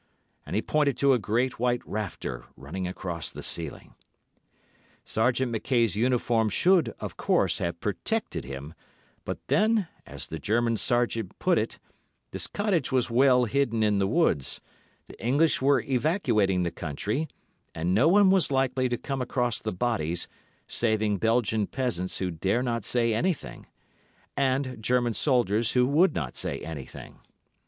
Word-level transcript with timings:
And 0.47 0.55
he 0.55 0.63
pointed 0.63 0.97
to 0.97 1.13
a 1.13 1.19
great, 1.19 1.59
white 1.59 1.83
rafter 1.85 2.45
running 2.57 2.87
across 2.87 3.29
the 3.29 3.43
ceiling. 3.43 3.93
Sergeant 5.05 5.51
Mackay's 5.51 5.95
uniform 5.95 6.49
should, 6.49 6.95
of 6.99 7.17
course, 7.17 7.59
have 7.59 7.79
protected 7.79 8.43
him, 8.43 8.73
but, 9.25 9.37
then, 9.45 9.87
as 10.07 10.25
the 10.25 10.39
German 10.39 10.77
sergeant 10.77 11.37
put 11.37 11.59
it, 11.59 11.77
this 12.31 12.47
cottage 12.47 12.91
was 12.91 13.11
well 13.11 13.45
hidden 13.45 13.83
in 13.83 13.99
the 13.99 14.07
woods, 14.07 14.59
the 15.05 15.23
English 15.23 15.61
were 15.61 15.81
evacuating 15.81 16.63
the 16.63 16.71
country, 16.71 17.27
and 17.75 17.93
no 17.93 18.07
one 18.07 18.31
was 18.31 18.49
likely 18.49 18.89
to 18.89 18.97
come 18.97 19.21
across 19.21 19.59
the 19.59 19.71
bodies, 19.71 20.27
saving 20.67 21.17
Belgian 21.19 21.67
peasants 21.67 22.17
who 22.17 22.31
dare 22.31 22.63
not 22.63 22.83
say 22.83 23.13
anything, 23.13 23.67
and 24.35 24.81
German 24.81 25.13
soldiers 25.13 25.73
who 25.73 25.85
would 25.85 26.15
not 26.15 26.35
say 26.35 26.59
anything. 26.61 27.19